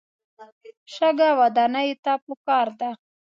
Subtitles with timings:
[0.93, 2.89] شګه ودانیو ته پکار ده.